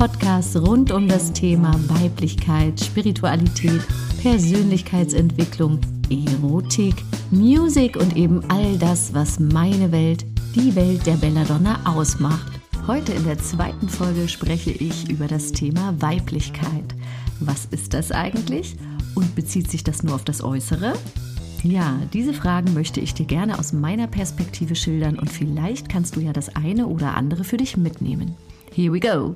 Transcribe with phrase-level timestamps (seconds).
[0.00, 3.82] Podcast rund um das Thema Weiblichkeit, Spiritualität,
[4.22, 5.78] Persönlichkeitsentwicklung,
[6.08, 6.94] Erotik,
[7.30, 10.24] Musik und eben all das, was meine Welt,
[10.54, 12.50] die Welt der Belladonna ausmacht.
[12.86, 16.94] Heute in der zweiten Folge spreche ich über das Thema Weiblichkeit.
[17.40, 18.76] Was ist das eigentlich?
[19.14, 20.94] Und bezieht sich das nur auf das Äußere?
[21.62, 26.20] Ja, diese Fragen möchte ich dir gerne aus meiner Perspektive schildern und vielleicht kannst du
[26.20, 28.34] ja das eine oder andere für dich mitnehmen.
[28.72, 29.34] Here we go.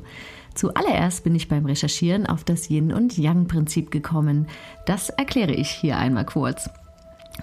[0.55, 4.47] Zuallererst bin ich beim Recherchieren auf das Yin- und Yang-Prinzip gekommen.
[4.87, 6.71] Das erkläre ich hier einmal kurz.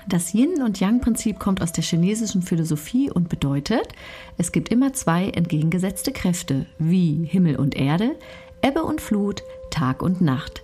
[0.08, 3.90] Das Yin- und Yang-Prinzip kommt aus der chinesischen Philosophie und bedeutet,
[4.38, 8.16] es gibt immer zwei entgegengesetzte Kräfte, wie Himmel und Erde,
[8.62, 10.64] Ebbe und Flut, Tag und Nacht.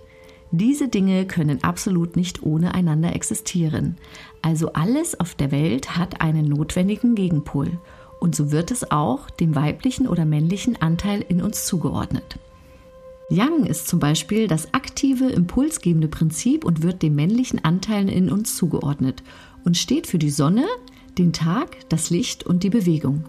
[0.50, 3.98] Diese Dinge können absolut nicht ohne einander existieren.
[4.40, 7.78] Also alles auf der Welt hat einen notwendigen Gegenpol.
[8.20, 12.38] Und so wird es auch dem weiblichen oder männlichen Anteil in uns zugeordnet.
[13.30, 18.56] Yang ist zum Beispiel das aktive, impulsgebende Prinzip und wird dem männlichen Anteilen in uns
[18.56, 19.22] zugeordnet
[19.64, 20.64] und steht für die Sonne,
[21.18, 23.24] den Tag, das Licht und die Bewegung.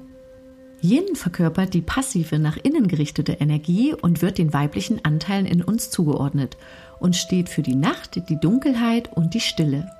[0.81, 5.89] Yin verkörpert die passive, nach innen gerichtete Energie und wird den weiblichen Anteilen in uns
[5.89, 6.55] zugeordnet
[6.99, 9.91] und steht für die Nacht, die Dunkelheit und die Stille.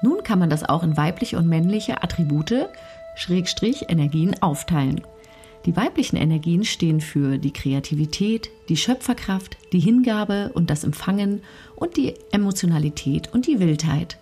[0.00, 2.68] Nun kann man das auch in weibliche und männliche Attribute,
[3.16, 5.02] Schrägstrich Energien aufteilen.
[5.66, 11.40] Die weiblichen Energien stehen für die Kreativität, die Schöpferkraft, die Hingabe und das Empfangen
[11.74, 14.18] und die Emotionalität und die Wildheit.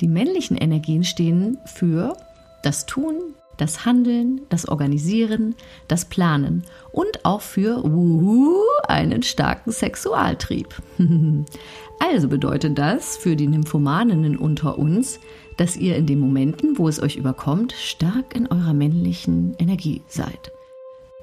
[0.00, 2.16] Die männlichen Energien stehen für
[2.62, 5.54] das Tun, das Handeln, das Organisieren,
[5.86, 10.74] das Planen und auch für wuhu, einen starken Sexualtrieb.
[11.98, 15.20] also bedeutet das für die Nymphomaninnen unter uns,
[15.58, 20.52] dass ihr in den Momenten, wo es euch überkommt, stark in eurer männlichen Energie seid.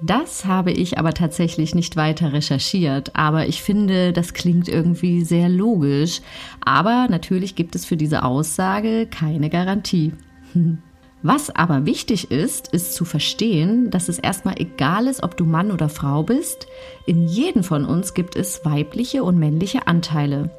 [0.01, 5.49] Das habe ich aber tatsächlich nicht weiter recherchiert, aber ich finde, das klingt irgendwie sehr
[5.49, 6.21] logisch.
[6.63, 10.13] Aber natürlich gibt es für diese Aussage keine Garantie.
[11.23, 15.71] Was aber wichtig ist, ist zu verstehen, dass es erstmal egal ist, ob du Mann
[15.71, 16.67] oder Frau bist.
[17.07, 20.51] In jedem von uns gibt es weibliche und männliche Anteile.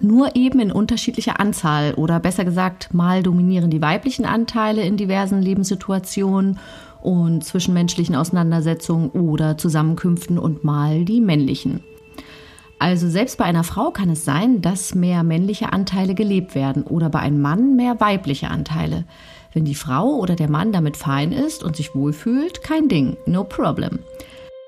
[0.00, 5.40] Nur eben in unterschiedlicher Anzahl oder besser gesagt, mal dominieren die weiblichen Anteile in diversen
[5.40, 6.58] Lebenssituationen
[7.08, 11.82] und zwischenmenschlichen Auseinandersetzungen oder Zusammenkünften und mal die männlichen.
[12.78, 17.08] Also selbst bei einer Frau kann es sein, dass mehr männliche Anteile gelebt werden oder
[17.08, 19.06] bei einem Mann mehr weibliche Anteile.
[19.54, 23.42] Wenn die Frau oder der Mann damit fein ist und sich wohlfühlt, kein Ding, no
[23.42, 24.00] problem.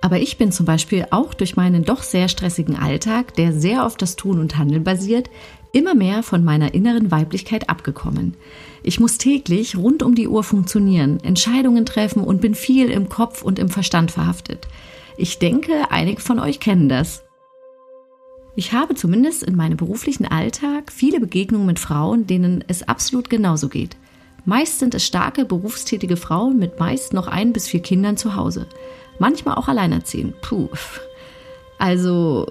[0.01, 3.99] Aber ich bin zum Beispiel auch durch meinen doch sehr stressigen Alltag, der sehr auf
[3.99, 5.29] das Tun und Handeln basiert,
[5.73, 8.35] immer mehr von meiner inneren Weiblichkeit abgekommen.
[8.83, 13.43] Ich muss täglich rund um die Uhr funktionieren, Entscheidungen treffen und bin viel im Kopf
[13.43, 14.69] und im Verstand verhaftet.
[15.17, 17.23] Ich denke, einige von euch kennen das.
[18.57, 23.69] Ich habe zumindest in meinem beruflichen Alltag viele Begegnungen mit Frauen, denen es absolut genauso
[23.69, 23.97] geht.
[24.45, 28.67] Meist sind es starke, berufstätige Frauen mit meist noch ein bis vier Kindern zu Hause.
[29.19, 30.41] Manchmal auch alleinerziehend.
[30.41, 30.69] Puh.
[31.79, 32.47] Also,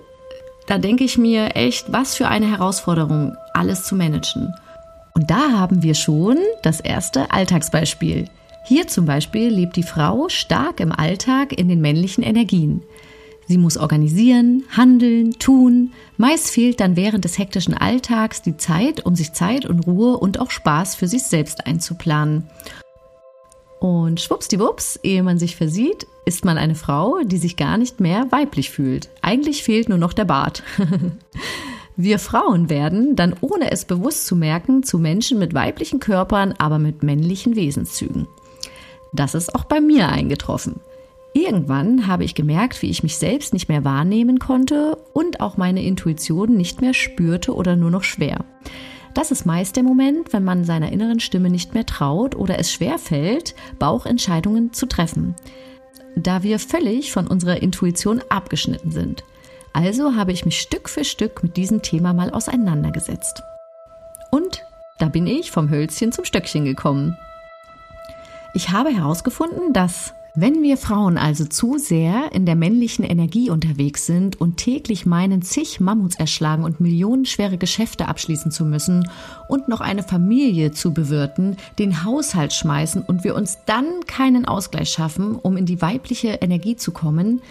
[0.70, 4.54] da denke ich mir echt, was für eine Herausforderung, alles zu managen.
[5.16, 8.26] Und da haben wir schon das erste Alltagsbeispiel.
[8.66, 12.84] Hier zum Beispiel lebt die Frau stark im Alltag in den männlichen Energien.
[13.48, 15.92] Sie muss organisieren, handeln, tun.
[16.18, 20.40] Meist fehlt dann während des hektischen Alltags die Zeit, um sich Zeit und Ruhe und
[20.40, 22.44] auch Spaß für sich selbst einzuplanen.
[23.80, 28.28] Und schwuppsdiwupps, ehe man sich versieht, ist man eine Frau, die sich gar nicht mehr
[28.30, 29.10] weiblich fühlt.
[29.22, 30.64] Eigentlich fehlt nur noch der Bart.
[31.96, 36.80] Wir Frauen werden dann, ohne es bewusst zu merken, zu Menschen mit weiblichen Körpern, aber
[36.80, 38.28] mit männlichen Wesenszügen.
[39.12, 40.80] Das ist auch bei mir eingetroffen.
[41.34, 45.84] Irgendwann habe ich gemerkt, wie ich mich selbst nicht mehr wahrnehmen konnte und auch meine
[45.84, 48.46] Intuition nicht mehr spürte oder nur noch schwer.
[49.20, 52.72] Das ist meist der Moment, wenn man seiner inneren Stimme nicht mehr traut oder es
[52.72, 55.36] schwer fällt, Bauchentscheidungen zu treffen,
[56.16, 59.26] da wir völlig von unserer Intuition abgeschnitten sind.
[59.74, 63.44] Also habe ich mich Stück für Stück mit diesem Thema mal auseinandergesetzt.
[64.32, 64.64] Und
[65.00, 67.18] da bin ich vom Hölzchen zum Stöckchen gekommen.
[68.54, 74.06] Ich habe herausgefunden, dass wenn wir Frauen also zu sehr in der männlichen Energie unterwegs
[74.06, 79.10] sind und täglich meinen, zig Mammuts erschlagen und millionenschwere Geschäfte abschließen zu müssen
[79.48, 84.90] und noch eine Familie zu bewirten, den Haushalt schmeißen und wir uns dann keinen Ausgleich
[84.90, 87.42] schaffen, um in die weibliche Energie zu kommen,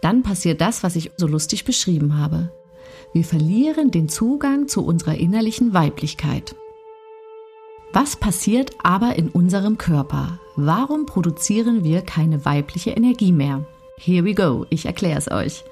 [0.00, 2.52] dann passiert das, was ich so lustig beschrieben habe.
[3.12, 6.54] Wir verlieren den Zugang zu unserer innerlichen Weiblichkeit.
[7.92, 10.38] Was passiert aber in unserem Körper?
[10.62, 13.64] Warum produzieren wir keine weibliche Energie mehr?
[13.96, 15.64] Here we go, ich erkläre es euch.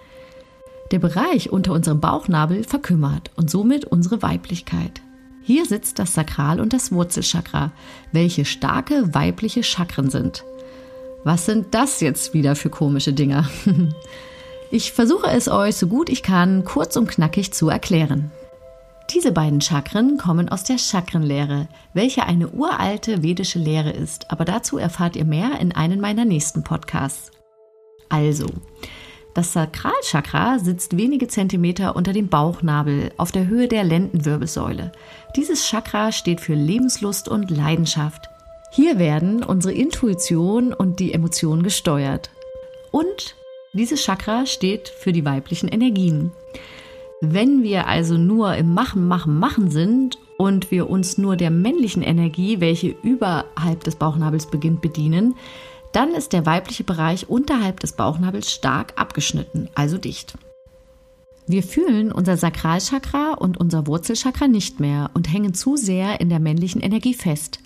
[0.92, 5.02] Der Bereich unter unserem Bauchnabel verkümmert und somit unsere Weiblichkeit.
[5.42, 7.70] Hier sitzt das Sakral- und das Wurzelchakra,
[8.12, 10.44] welche starke weibliche Chakren sind.
[11.22, 13.46] Was sind das jetzt wieder für komische Dinger?
[14.70, 18.30] Ich versuche es euch so gut ich kann kurz und knackig zu erklären.
[19.14, 24.76] Diese beiden Chakren kommen aus der Chakrenlehre, welche eine uralte vedische Lehre ist, aber dazu
[24.76, 27.30] erfahrt ihr mehr in einem meiner nächsten Podcasts.
[28.10, 28.46] Also,
[29.32, 34.92] das Sakralchakra sitzt wenige Zentimeter unter dem Bauchnabel auf der Höhe der Lendenwirbelsäule.
[35.36, 38.28] Dieses Chakra steht für Lebenslust und Leidenschaft.
[38.72, 42.30] Hier werden unsere Intuition und die Emotionen gesteuert.
[42.90, 43.36] Und
[43.72, 46.32] dieses Chakra steht für die weiblichen Energien.
[47.20, 52.00] Wenn wir also nur im Machen, Machen, Machen sind und wir uns nur der männlichen
[52.02, 55.34] Energie, welche überhalb des Bauchnabels beginnt, bedienen,
[55.90, 60.38] dann ist der weibliche Bereich unterhalb des Bauchnabels stark abgeschnitten, also dicht.
[61.48, 66.38] Wir fühlen unser Sakralchakra und unser Wurzelchakra nicht mehr und hängen zu sehr in der
[66.38, 67.58] männlichen Energie fest.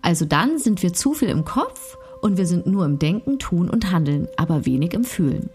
[0.00, 3.70] Also dann sind wir zu viel im Kopf und wir sind nur im Denken, Tun
[3.70, 5.50] und Handeln, aber wenig im Fühlen.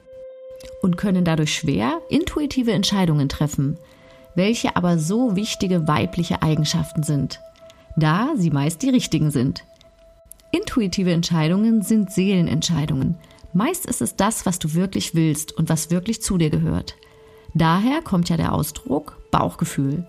[0.82, 3.78] Und können dadurch schwer intuitive Entscheidungen treffen,
[4.36, 7.40] welche aber so wichtige weibliche Eigenschaften sind,
[7.96, 9.64] da sie meist die richtigen sind.
[10.52, 13.16] Intuitive Entscheidungen sind Seelenentscheidungen.
[13.54, 16.96] Meist ist es das, was du wirklich willst und was wirklich zu dir gehört.
[17.56, 20.06] Daher kommt ja der Ausdruck Bauchgefühl.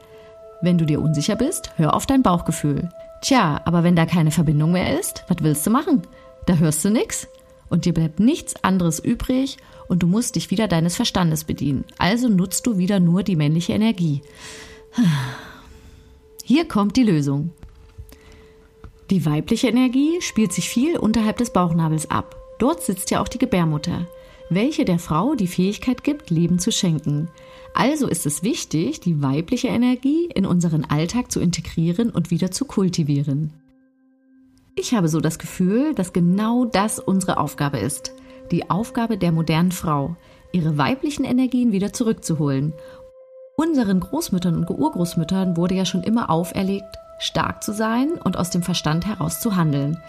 [0.61, 2.91] Wenn du dir unsicher bist, hör auf dein Bauchgefühl.
[3.23, 6.03] Tja, aber wenn da keine Verbindung mehr ist, was willst du machen?
[6.47, 7.27] Da hörst du nichts
[7.71, 9.57] und dir bleibt nichts anderes übrig
[9.89, 11.85] und du musst dich wieder deines Verstandes bedienen.
[11.99, 14.23] Also nutzt du wieder nur die männliche Energie.
[16.45, 17.51] Hier kommt die Lösung.
[19.11, 22.37] Die weibliche Energie spielt sich viel unterhalb des Bauchnabels ab.
[22.59, 24.07] Dort sitzt ja auch die Gebärmutter,
[24.51, 27.29] welche der Frau die Fähigkeit gibt, Leben zu schenken.
[27.75, 32.65] Also ist es wichtig, die weibliche Energie in unseren Alltag zu integrieren und wieder zu
[32.65, 33.53] kultivieren.
[34.81, 38.13] Ich habe so das Gefühl, dass genau das unsere Aufgabe ist.
[38.53, 40.15] Die Aufgabe der modernen Frau,
[40.53, 42.73] ihre weiblichen Energien wieder zurückzuholen.
[43.57, 48.63] Unseren Großmüttern und Urgroßmüttern wurde ja schon immer auferlegt, stark zu sein und aus dem
[48.63, 50.01] Verstand heraus zu handeln.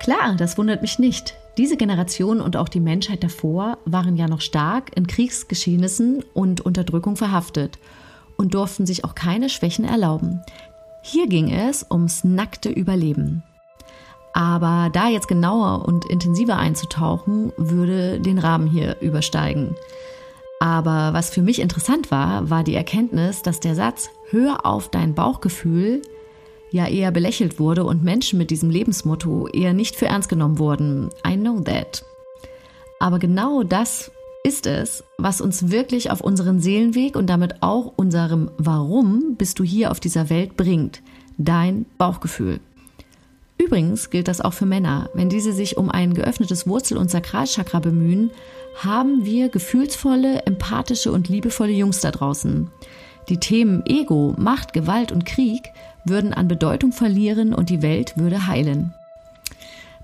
[0.00, 1.34] Klar, das wundert mich nicht.
[1.56, 7.14] Diese Generation und auch die Menschheit davor waren ja noch stark in Kriegsgeschehnissen und Unterdrückung
[7.14, 7.78] verhaftet
[8.36, 10.42] und durften sich auch keine Schwächen erlauben.
[11.02, 13.44] Hier ging es ums nackte Überleben.
[14.36, 19.76] Aber da jetzt genauer und intensiver einzutauchen, würde den Rahmen hier übersteigen.
[20.60, 25.14] Aber was für mich interessant war, war die Erkenntnis, dass der Satz Hör auf dein
[25.14, 26.02] Bauchgefühl
[26.70, 31.08] ja eher belächelt wurde und Menschen mit diesem Lebensmotto eher nicht für ernst genommen wurden.
[31.26, 32.04] I know that.
[32.98, 34.10] Aber genau das
[34.44, 39.64] ist es, was uns wirklich auf unseren Seelenweg und damit auch unserem Warum bist du
[39.64, 41.00] hier auf dieser Welt bringt.
[41.38, 42.60] Dein Bauchgefühl.
[43.66, 45.10] Übrigens gilt das auch für Männer.
[45.12, 48.30] Wenn diese sich um ein geöffnetes Wurzel- und Sakralchakra bemühen,
[48.76, 52.70] haben wir gefühlsvolle, empathische und liebevolle Jungs da draußen.
[53.28, 55.72] Die Themen Ego, Macht, Gewalt und Krieg
[56.04, 58.94] würden an Bedeutung verlieren und die Welt würde heilen.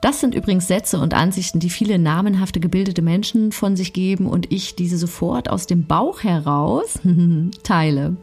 [0.00, 4.50] Das sind übrigens Sätze und Ansichten, die viele namenhafte gebildete Menschen von sich geben und
[4.50, 6.98] ich diese sofort aus dem Bauch heraus
[7.62, 8.16] teile.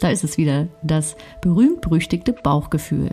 [0.00, 3.10] Da ist es wieder, das berühmt-berüchtigte Bauchgefühl.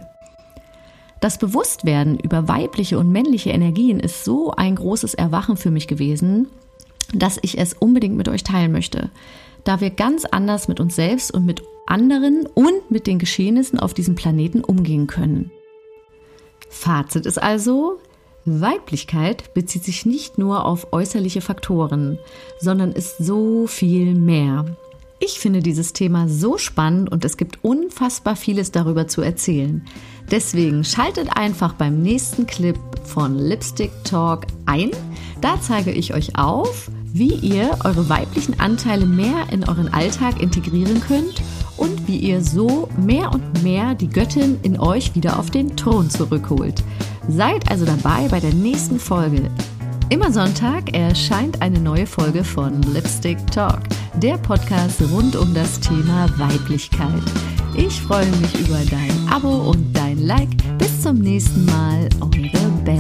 [1.20, 6.48] Das Bewusstwerden über weibliche und männliche Energien ist so ein großes Erwachen für mich gewesen,
[7.14, 9.10] dass ich es unbedingt mit euch teilen möchte,
[9.64, 13.94] da wir ganz anders mit uns selbst und mit anderen und mit den Geschehnissen auf
[13.94, 15.52] diesem Planeten umgehen können.
[16.70, 17.98] Fazit ist also,
[18.46, 22.20] Weiblichkeit bezieht sich nicht nur auf äußerliche Faktoren,
[22.60, 24.78] sondern ist so viel mehr.
[25.22, 29.84] Ich finde dieses Thema so spannend und es gibt unfassbar vieles darüber zu erzählen.
[30.32, 34.92] Deswegen schaltet einfach beim nächsten Clip von Lipstick Talk ein.
[35.42, 41.02] Da zeige ich euch auf, wie ihr eure weiblichen Anteile mehr in euren Alltag integrieren
[41.02, 41.42] könnt
[41.76, 46.10] und wie ihr so mehr und mehr die Göttin in euch wieder auf den Thron
[46.10, 46.82] zurückholt.
[47.28, 49.50] Seid also dabei bei der nächsten Folge.
[50.10, 53.82] Immer Sonntag erscheint eine neue Folge von Lipstick Talk,
[54.20, 57.24] der Podcast rund um das Thema Weiblichkeit.
[57.76, 60.50] Ich freue mich über dein Abo und dein Like.
[60.78, 62.99] Bis zum nächsten Mal, eure Bella.